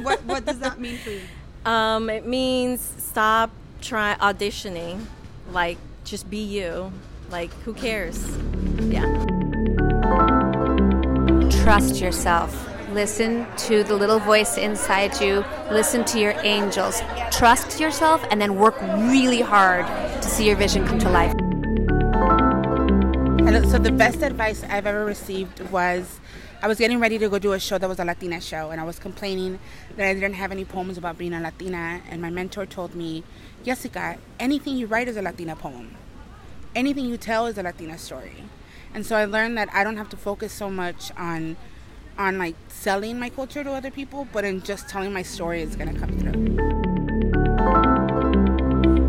what 0.01 0.23
What 0.25 0.45
does 0.45 0.59
that 0.59 0.79
mean 0.79 0.97
for 0.97 1.11
you? 1.11 1.21
Um, 1.63 2.09
it 2.09 2.25
means 2.25 2.81
stop 2.97 3.51
try 3.81 4.15
auditioning. 4.15 5.05
Like, 5.51 5.77
just 6.05 6.27
be 6.27 6.39
you. 6.39 6.91
Like, 7.29 7.53
who 7.65 7.73
cares? 7.75 8.35
Yeah. 8.79 9.05
Trust 11.63 12.01
yourself. 12.01 12.67
Listen 12.89 13.45
to 13.57 13.83
the 13.83 13.93
little 13.95 14.17
voice 14.17 14.57
inside 14.57 15.21
you. 15.21 15.45
Listen 15.69 16.03
to 16.05 16.19
your 16.19 16.33
angels. 16.41 17.03
Trust 17.31 17.79
yourself 17.79 18.25
and 18.31 18.41
then 18.41 18.55
work 18.55 18.81
really 18.81 19.41
hard 19.41 19.85
to 20.21 20.27
see 20.27 20.47
your 20.47 20.55
vision 20.55 20.85
come 20.87 20.97
to 20.97 21.09
life. 21.09 21.33
And 23.47 23.69
so 23.69 23.77
the 23.77 23.91
best 23.91 24.21
advice 24.21 24.63
I've 24.63 24.85
ever 24.85 25.03
received 25.05 25.59
was 25.71 26.19
I 26.61 26.67
was 26.67 26.77
getting 26.77 26.99
ready 26.99 27.17
to 27.17 27.27
go 27.29 27.37
do 27.39 27.53
a 27.53 27.59
show 27.59 27.77
that 27.77 27.87
was 27.89 27.99
a 27.99 28.05
Latina 28.05 28.39
show, 28.39 28.69
and 28.71 28.79
I 28.79 28.83
was 28.83 28.99
complaining 28.99 29.59
that 29.97 30.07
I 30.07 30.13
didn't 30.13 30.35
have 30.35 30.51
any 30.51 30.63
poems 30.63 30.97
about 30.97 31.17
being 31.17 31.33
a 31.33 31.41
Latina. 31.41 32.01
And 32.09 32.21
my 32.21 32.29
mentor 32.29 32.65
told 32.65 32.95
me, 32.95 33.23
Jessica, 33.63 34.17
anything 34.39 34.77
you 34.77 34.87
write 34.87 35.07
is 35.07 35.17
a 35.17 35.21
Latina 35.21 35.55
poem, 35.55 35.95
anything 36.75 37.05
you 37.05 37.17
tell 37.17 37.45
is 37.47 37.57
a 37.57 37.63
Latina 37.63 37.97
story. 37.97 38.43
And 38.93 39.05
so 39.05 39.15
I 39.15 39.25
learned 39.25 39.57
that 39.57 39.69
I 39.73 39.83
don't 39.83 39.97
have 39.97 40.09
to 40.09 40.17
focus 40.17 40.51
so 40.53 40.69
much 40.69 41.11
on 41.17 41.57
on 42.17 42.37
like 42.37 42.55
selling 42.67 43.17
my 43.19 43.29
culture 43.29 43.63
to 43.63 43.71
other 43.71 43.89
people, 43.91 44.27
but 44.31 44.43
in 44.45 44.61
just 44.61 44.87
telling 44.87 45.11
my 45.13 45.23
story 45.23 45.61
is 45.61 45.75
gonna 45.75 45.97
come 45.97 46.11
through. 46.19 46.37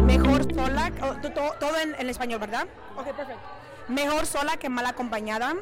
Mejor 0.07 0.43
sola, 0.55 0.91
oh, 1.03 1.15
to- 1.21 1.29
to- 1.31 1.55
todo 1.61 1.77
en, 1.83 1.95
en 1.99 2.09
español, 2.09 2.39
¿verdad? 2.41 2.67
Ok, 2.97 3.07
perfecto. 3.17 3.39
Mejor 3.89 4.27
sola 4.27 4.57
que 4.57 4.69
mal 4.69 4.87
acompañada. 4.87 5.55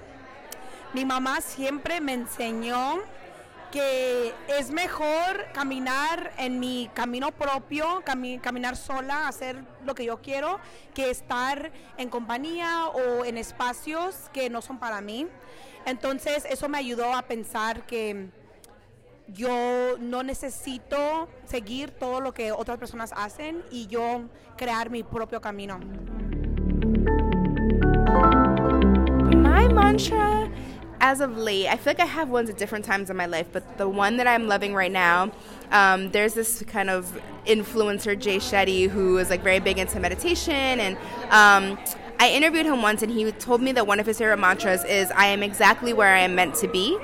Mi 0.93 1.05
mamá 1.05 1.41
siempre 1.41 2.01
me 2.01 2.13
enseñó 2.15 2.99
que 3.71 4.35
es 4.49 4.73
mejor 4.73 5.47
caminar 5.55 6.33
en 6.37 6.59
mi 6.59 6.91
camino 6.93 7.31
propio, 7.31 8.03
cami- 8.05 8.41
caminar 8.41 8.77
sola, 8.77 9.29
hacer 9.29 9.63
lo 9.85 9.95
que 9.95 10.05
yo 10.05 10.21
quiero, 10.21 10.59
que 10.93 11.11
estar 11.11 11.71
en 11.97 12.09
compañía 12.09 12.87
o 12.89 13.25
en 13.25 13.39
espacios 13.39 14.29
que 14.33 14.51
no 14.51 14.61
son 14.61 14.79
para 14.81 15.01
mí. 15.01 15.29
Entonces 15.87 16.45
eso 16.51 16.69
me 16.69 16.79
ayudó 16.79 17.15
a 17.15 17.23
pensar 17.23 17.87
que 17.87 18.29
yo 19.29 19.97
no 20.01 20.25
necesito 20.25 21.29
seguir 21.45 21.93
todo 21.93 22.21
lo 22.21 22.35
que 22.35 22.51
otras 22.51 22.77
personas 22.79 23.13
hacen 23.17 23.65
y 23.71 23.87
yo 23.87 24.23
crear 24.57 24.91
mi 24.91 25.05
propio 25.05 25.41
camino. 25.41 25.79
My 28.11 29.69
mantra, 29.69 30.51
as 31.01 31.21
of 31.21 31.37
late, 31.37 31.69
I 31.69 31.77
feel 31.77 31.93
like 31.93 32.01
I 32.01 32.07
have 32.07 32.29
ones 32.29 32.51
at 32.51 32.59
different 32.59 32.85
times 32.85 33.09
in 33.09 33.17
my 33.17 33.27
life, 33.27 33.47
but 33.53 33.79
the 33.79 33.89
one 33.89 34.17
that 34.19 34.27
I'm 34.27 34.49
loving 34.49 34.75
right 34.75 34.91
now, 34.91 35.31
um, 35.71 36.11
there's 36.11 36.35
this 36.35 36.63
kind 36.65 36.91
of 36.91 37.21
influencer, 37.47 38.19
Jay 38.19 38.39
Shetty, 38.39 38.89
who 38.89 39.19
is 39.19 39.31
like 39.31 39.43
very 39.43 39.61
big 39.61 39.79
into 39.79 40.01
meditation. 40.01 40.55
And 40.55 40.97
um, 41.31 41.79
I 42.19 42.31
interviewed 42.31 42.67
him 42.67 42.83
once, 42.83 43.03
and 43.03 43.13
he 43.13 43.31
told 43.33 43.63
me 43.63 43.73
that 43.73 43.87
one 43.87 44.01
of 44.01 44.07
his 44.07 44.19
favorite 44.19 44.39
mantras 44.39 44.85
is, 44.85 45.11
I 45.13 45.27
am 45.27 45.43
exactly 45.43 45.93
where 45.93 46.15
I 46.15 46.21
am 46.21 46.35
meant 46.35 46.55
to 46.57 46.69
be 46.69 46.99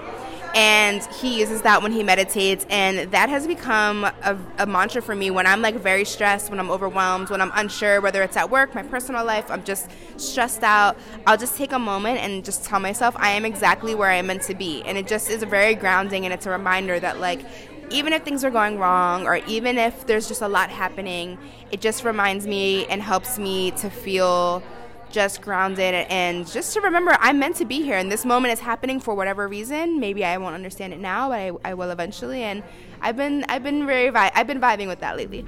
and 0.57 1.05
he 1.17 1.39
uses 1.39 1.61
that 1.63 1.83
when 1.83 1.93
he 1.93 2.03
meditates. 2.03 2.65
And 2.71 3.13
that 3.13 3.29
has 3.29 3.47
become 3.47 4.05
a, 4.05 4.39
a, 4.57 4.67
mantra 4.67 5.03
for 5.03 5.15
me. 5.15 5.31
When 5.31 5.47
i'm 5.47 5.61
like 5.61 5.77
very 5.77 6.05
stressed 6.05 6.49
when 6.51 6.59
i'm 6.59 6.71
overwhelmed 6.71 7.29
when 7.29 7.43
i'm 7.43 7.53
unsure 7.55 8.01
whether 8.01 8.23
it's 8.23 8.37
at 8.37 8.51
work 8.51 8.75
my 8.75 8.83
personal 8.83 9.25
life 9.25 9.51
i'm 9.51 9.63
just 9.65 9.91
stressed 10.17 10.63
out. 10.63 10.97
I'll 11.27 11.37
just 11.37 11.57
take 11.57 11.73
a 11.73 11.79
moment 11.79 12.21
and 12.21 12.43
just 12.43 12.65
tell 12.65 12.81
myself 12.81 13.15
i 13.19 13.31
am 13.31 13.45
exactly 13.45 13.95
where 13.95 14.09
i 14.09 14.15
am 14.15 14.29
meant 14.29 14.43
to 14.43 14.55
be. 14.55 14.83
And 14.85 14.97
it 14.97 15.07
just 15.07 15.29
is 15.29 15.43
very 15.43 15.75
grounding 15.75 16.25
and 16.25 16.33
it's 16.33 16.47
a 16.47 16.51
reminder 16.51 16.99
that 16.99 17.21
like 17.21 17.45
even 17.91 18.15
if 18.15 18.23
things 18.25 18.43
are 18.43 18.51
going 18.51 18.79
wrong 18.79 19.27
or 19.27 19.37
even 19.47 19.77
if 19.77 20.07
there's 20.07 20.27
just 20.27 20.43
a 20.43 20.49
lot 20.49 20.71
happening 20.71 21.39
it 21.71 21.81
just 21.81 22.03
reminds 22.03 22.47
me 22.47 22.87
and 22.87 23.03
helps 23.03 23.39
me 23.39 23.73
to 23.73 23.91
feel 23.91 24.63
just 25.11 25.41
grounded 25.43 25.95
and 26.11 26.47
just 26.47 26.75
to 26.75 26.81
remember 26.81 27.17
I'm 27.21 27.39
meant 27.39 27.57
to 27.57 27.65
be 27.65 27.83
here 27.83 27.97
and 27.97 28.11
this 28.11 28.25
moment 28.25 28.53
is 28.53 28.61
happening 28.61 29.01
for 29.01 29.15
whatever 29.15 29.49
reason. 29.49 30.01
Maybe 30.01 30.25
I 30.25 30.37
won't 30.39 30.55
understand 30.55 30.93
it 30.93 31.01
now, 31.01 31.29
but 31.29 31.39
I, 31.39 31.53
I 31.65 31.75
will 31.75 31.91
eventually. 31.91 32.43
And 32.43 32.63
I've 33.01 33.17
been 33.17 33.45
I've 33.49 33.63
been 33.63 33.87
very 33.87 34.11
vi- 34.11 34.33
I've 34.35 34.47
been 34.47 34.61
vibing 34.61 34.89
with 34.89 35.01
that 35.01 35.17
lately. 35.17 35.45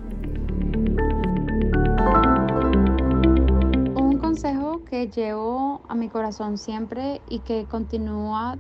Un 3.97 4.19
consejo 4.21 4.85
que 4.89 5.09
llevo 5.09 5.83
a 5.89 5.95
mi 5.95 6.09
corazón 6.09 6.59
siempre 6.59 7.21
y 7.29 7.41
que 7.41 7.67
continúa 7.67 8.59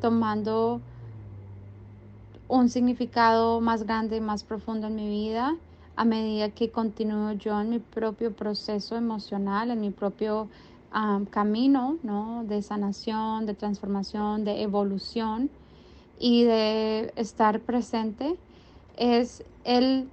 tomando 0.00 0.80
un 2.48 2.68
significado 2.68 3.60
más 3.60 3.84
grande 3.84 4.16
y 4.16 4.20
más 4.20 4.42
profundo 4.44 4.88
en 4.88 4.96
mi 4.96 5.08
vida 5.08 5.54
a 5.96 6.04
medida 6.04 6.50
que 6.50 6.70
continúo 6.70 7.32
yo 7.32 7.60
en 7.60 7.70
mi 7.70 7.78
propio 7.78 8.32
proceso 8.32 8.96
emocional, 8.96 9.70
en 9.70 9.80
mi 9.80 9.90
propio 9.90 10.48
camino 11.30 11.98
¿no? 12.02 12.44
de 12.44 12.62
sanación, 12.62 13.46
de 13.46 13.54
transformación, 13.54 14.44
de 14.44 14.62
evolución 14.62 15.50
y 16.18 16.44
de 16.44 17.12
estar 17.16 17.60
presente, 17.60 18.36
es 18.96 19.44
el 19.64 20.08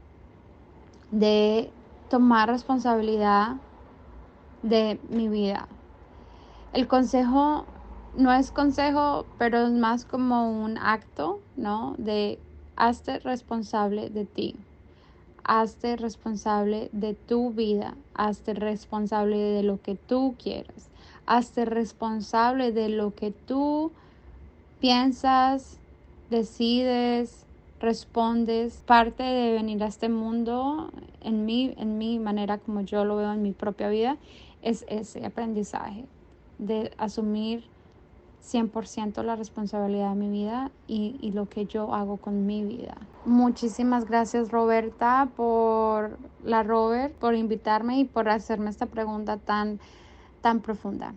de 1.11 1.71
tomar 2.09 2.49
responsabilidad 2.49 3.57
de 4.61 4.99
mi 5.09 5.27
vida. 5.29 5.67
El 6.73 6.87
consejo 6.87 7.65
no 8.15 8.31
es 8.31 8.51
consejo, 8.51 9.25
pero 9.37 9.65
es 9.65 9.71
más 9.71 10.05
como 10.05 10.63
un 10.63 10.77
acto, 10.77 11.39
¿no? 11.55 11.95
De 11.97 12.39
hazte 12.75 13.19
responsable 13.19 14.09
de 14.09 14.25
ti. 14.25 14.55
Hazte 15.47 15.95
responsable 15.95 16.89
de 16.91 17.13
tu 17.13 17.51
vida. 17.51 17.95
Hazte 18.13 18.53
responsable 18.53 19.37
de 19.37 19.63
lo 19.63 19.81
que 19.81 19.95
tú 19.95 20.35
quieres. 20.41 20.89
Hazte 21.25 21.63
responsable 21.63 22.73
de 22.73 22.89
lo 22.89 23.15
que 23.15 23.31
tú 23.31 23.91
piensas, 24.81 25.79
decides, 26.29 27.45
respondes. 27.79 28.83
Parte 28.85 29.23
de 29.23 29.53
venir 29.53 29.81
a 29.83 29.87
este 29.87 30.09
mundo, 30.09 30.91
en 31.21 31.45
mi, 31.45 31.73
en 31.77 31.97
mi 31.97 32.19
manera 32.19 32.57
como 32.57 32.81
yo 32.81 33.05
lo 33.05 33.15
veo 33.15 33.31
en 33.31 33.41
mi 33.41 33.53
propia 33.53 33.87
vida, 33.87 34.17
es 34.61 34.85
ese 34.89 35.25
aprendizaje 35.25 36.05
de 36.59 36.91
asumir 36.97 37.63
100% 38.47 39.23
la 39.23 39.35
responsabilidad 39.35 40.11
de 40.11 40.15
mi 40.15 40.29
vida 40.29 40.71
y, 40.87 41.17
y, 41.21 41.31
lo 41.31 41.49
que 41.49 41.65
yo 41.65 41.93
hago 41.93 42.17
con 42.17 42.45
mi 42.45 42.63
vida. 42.63 42.95
Muchísimas 43.25 44.05
gracias 44.05 44.51
Roberta 44.51 45.29
por 45.35 46.17
la 46.43 46.63
Robert, 46.63 47.13
por 47.15 47.35
invitarme 47.35 47.99
y 47.99 48.05
por 48.05 48.29
hacerme 48.29 48.69
esta 48.69 48.85
pregunta 48.85 49.37
tan, 49.37 49.79
tan 50.41 50.61
profunda. 50.61 51.13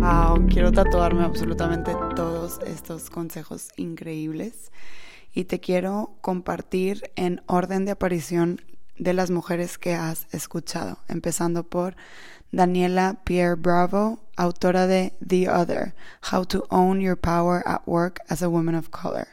Wow, 0.00 0.46
quiero 0.48 0.72
tatuarme 0.72 1.24
absolutamente 1.24 1.92
todos 2.14 2.60
estos 2.66 3.10
consejos 3.10 3.68
increíbles 3.76 4.70
y 5.34 5.44
te 5.44 5.60
quiero 5.60 6.12
compartir 6.20 7.10
en 7.16 7.42
orden 7.46 7.84
de 7.84 7.92
aparición 7.92 8.60
de 8.98 9.12
las 9.12 9.30
mujeres 9.30 9.78
que 9.78 9.94
has 9.94 10.26
escuchado, 10.32 10.98
empezando 11.08 11.64
por 11.64 11.96
Daniela 12.50 13.20
Pierre 13.24 13.56
Bravo, 13.56 14.20
autora 14.36 14.86
de 14.86 15.12
The 15.26 15.50
Other, 15.50 15.94
How 16.32 16.46
to 16.46 16.66
Own 16.70 17.00
Your 17.00 17.16
Power 17.18 17.62
at 17.66 17.82
Work 17.86 18.20
as 18.28 18.42
a 18.42 18.48
Woman 18.48 18.74
of 18.74 18.88
Color. 18.88 19.28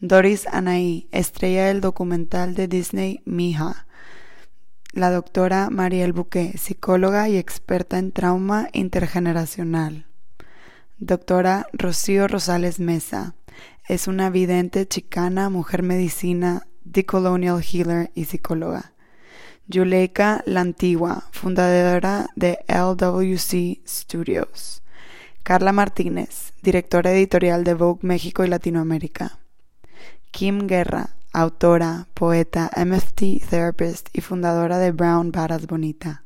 Doris 0.00 0.46
Anaí, 0.48 1.08
estrella 1.12 1.66
del 1.66 1.80
documental 1.80 2.54
de 2.54 2.68
Disney 2.68 3.22
Mija. 3.24 3.86
La 4.92 5.10
doctora 5.10 5.70
Mariel 5.70 6.12
Bouquet, 6.12 6.56
psicóloga 6.58 7.28
y 7.28 7.38
experta 7.38 7.98
en 7.98 8.12
trauma 8.12 8.68
intergeneracional. 8.72 10.06
Doctora 10.98 11.66
Rocío 11.72 12.28
Rosales 12.28 12.78
Mesa, 12.78 13.34
es 13.88 14.06
una 14.06 14.30
vidente 14.30 14.86
chicana, 14.86 15.48
mujer 15.48 15.82
medicina, 15.82 16.66
healer 17.02 18.10
y 18.14 18.24
psicóloga. 18.26 18.92
Yuleika 19.66 20.42
La 20.46 20.60
Antigua, 20.60 21.24
fundadora 21.32 22.26
de 22.36 22.58
LWC 22.68 23.80
Studios. 23.86 24.82
Carla 25.42 25.72
Martínez, 25.72 26.52
directora 26.62 27.12
editorial 27.12 27.64
de 27.64 27.74
Vogue 27.74 28.00
México 28.02 28.44
y 28.44 28.48
Latinoamérica. 28.48 29.38
Kim 30.30 30.66
Guerra, 30.66 31.16
autora, 31.32 32.08
poeta, 32.14 32.70
MFT 32.76 33.46
therapist 33.48 34.08
y 34.12 34.20
fundadora 34.20 34.78
de 34.78 34.92
Brown 34.92 35.32
Badass 35.32 35.66
Bonita. 35.66 36.24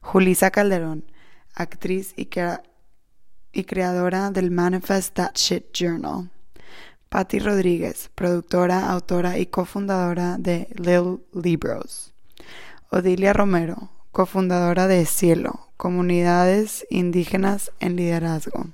Julisa 0.00 0.50
Calderón, 0.50 1.04
actriz 1.54 2.14
y 2.16 3.64
creadora 3.64 4.30
del 4.30 4.50
Manifest 4.50 5.14
That 5.14 5.32
Shit 5.36 5.72
Journal. 5.72 6.30
Patti 7.14 7.38
Rodríguez, 7.38 8.10
productora, 8.16 8.90
autora 8.90 9.38
y 9.38 9.46
cofundadora 9.46 10.36
de 10.36 10.66
Lil 10.74 11.20
Libros. 11.32 12.12
Odilia 12.90 13.32
Romero, 13.32 13.92
cofundadora 14.10 14.88
de 14.88 15.06
Cielo, 15.06 15.68
Comunidades 15.76 16.84
Indígenas 16.90 17.70
en 17.78 17.94
Liderazgo. 17.94 18.70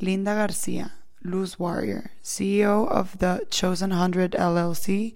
Linda 0.00 0.34
García, 0.34 0.96
Luz 1.20 1.54
Warrior, 1.60 2.10
CEO 2.20 2.88
of 2.90 3.18
the 3.18 3.46
Chosen 3.48 3.92
Hundred 3.92 4.34
LLC 4.34 5.14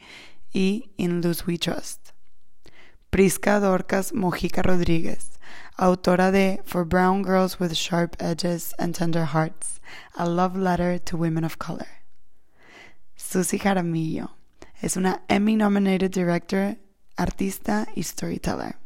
y 0.53 0.92
In 0.96 1.20
Luz 1.20 1.44
We 1.48 1.59
Trust. 1.59 2.11
Prisca 3.11 3.59
Dorcas 3.59 4.12
Mojica 4.12 4.62
Rodríguez, 4.62 5.33
autora 5.77 6.31
de 6.31 6.62
For 6.64 6.85
Brown 6.85 7.24
Girls 7.24 7.59
with 7.59 7.72
Sharp 7.72 8.14
Edges 8.20 8.72
and 8.79 8.94
Tender 8.94 9.24
Hearts, 9.24 9.81
A 10.16 10.29
Love 10.29 10.57
Letter 10.57 11.00
to 11.00 11.16
Women 11.16 11.42
of 11.42 11.59
Color. 11.59 12.03
Susie 13.35 13.59
Jaramillo. 13.59 14.31
Es 14.81 14.97
una 14.97 15.25
Emmy-nominated 15.27 16.09
director, 16.09 16.79
artista 17.16 17.88
y 17.97 18.05
storyteller. 18.05 18.77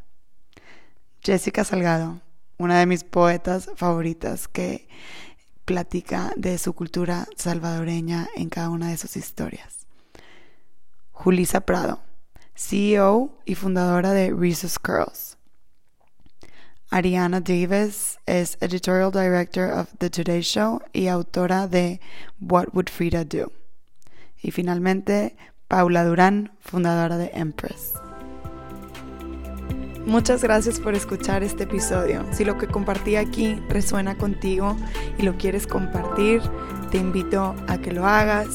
Jessica 1.21 1.63
Salgado, 1.63 2.19
una 2.57 2.79
de 2.79 2.87
mis 2.87 3.03
poetas 3.03 3.69
favoritas 3.75 4.47
que 4.47 4.87
platica 5.65 6.33
de 6.35 6.57
su 6.57 6.73
cultura 6.73 7.27
salvadoreña 7.37 8.27
en 8.35 8.49
cada 8.49 8.71
una 8.71 8.89
de 8.89 8.97
sus 8.97 9.17
historias. 9.17 9.85
Julisa 11.11 11.61
Prado, 11.61 12.01
CEO 12.55 13.37
y 13.45 13.53
fundadora 13.53 14.13
de 14.13 14.33
Reese's 14.33 14.79
Curls. 14.79 15.37
Ariana 16.89 17.39
Davis 17.39 18.17
es 18.25 18.57
editorial 18.61 19.11
director 19.11 19.71
of 19.71 19.89
The 19.99 20.09
Today 20.09 20.41
Show 20.41 20.81
y 20.91 21.05
autora 21.05 21.67
de 21.67 22.01
What 22.39 22.69
Would 22.73 22.89
Frida 22.89 23.23
Do. 23.23 23.58
Y 24.41 24.51
finalmente, 24.51 25.35
Paula 25.67 26.03
Durán, 26.03 26.51
fundadora 26.59 27.17
de 27.17 27.31
Empress. 27.33 27.93
Muchas 30.05 30.41
gracias 30.41 30.79
por 30.79 30.95
escuchar 30.95 31.43
este 31.43 31.65
episodio. 31.65 32.25
Si 32.31 32.43
lo 32.43 32.57
que 32.57 32.67
compartí 32.67 33.15
aquí 33.15 33.61
resuena 33.69 34.17
contigo 34.17 34.75
y 35.17 35.23
lo 35.23 35.37
quieres 35.37 35.67
compartir, 35.67 36.41
te 36.89 36.97
invito 36.97 37.55
a 37.67 37.77
que 37.77 37.91
lo 37.91 38.07
hagas. 38.07 38.47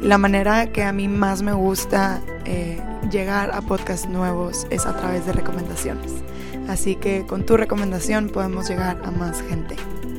La 0.00 0.18
manera 0.18 0.70
que 0.72 0.82
a 0.82 0.92
mí 0.92 1.08
más 1.08 1.40
me 1.40 1.52
gusta 1.52 2.20
eh, 2.44 2.82
llegar 3.10 3.52
a 3.54 3.62
podcasts 3.62 4.08
nuevos 4.08 4.66
es 4.70 4.84
a 4.84 4.94
través 4.94 5.24
de 5.24 5.32
recomendaciones. 5.32 6.12
Así 6.68 6.96
que 6.96 7.24
con 7.26 7.46
tu 7.46 7.56
recomendación 7.56 8.28
podemos 8.28 8.68
llegar 8.68 9.00
a 9.04 9.10
más 9.10 9.40
gente. 9.42 9.76